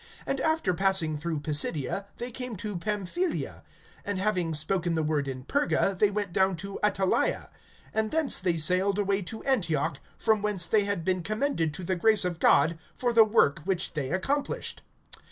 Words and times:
(24)And 0.25 0.39
after 0.39 0.73
passing 0.73 1.15
through 1.15 1.41
Pisidia, 1.41 2.07
they 2.17 2.31
came 2.31 2.55
to 2.55 2.75
Pamphylia. 2.75 3.61
(25)And 4.07 4.17
having 4.17 4.53
spoken 4.55 4.95
the 4.95 5.03
word 5.03 5.27
in 5.27 5.43
Perga, 5.43 5.95
they 5.95 6.09
went 6.09 6.33
down 6.33 6.55
to 6.55 6.79
Attalia; 6.81 7.51
(26)and 7.93 8.09
thence 8.09 8.39
they 8.39 8.57
sailed 8.57 8.97
away 8.97 9.21
to 9.21 9.43
Antioch, 9.43 9.97
from 10.17 10.41
whence 10.41 10.65
they 10.65 10.85
had 10.85 11.05
been 11.05 11.21
commended 11.21 11.71
to 11.75 11.83
the 11.83 11.95
grace 11.95 12.25
of 12.25 12.39
God 12.39 12.79
for 12.95 13.13
the 13.13 13.23
work 13.23 13.59
which 13.59 13.93
they 13.93 14.09
accomplished. 14.09 14.81